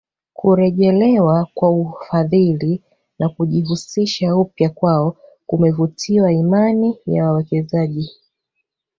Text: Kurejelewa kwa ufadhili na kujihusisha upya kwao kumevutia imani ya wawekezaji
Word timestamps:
Kurejelewa 0.33 1.47
kwa 1.53 1.71
ufadhili 1.71 2.81
na 3.19 3.29
kujihusisha 3.29 4.35
upya 4.35 4.69
kwao 4.69 5.17
kumevutia 5.47 6.31
imani 6.31 6.97
ya 7.05 7.23
wawekezaji 7.25 8.11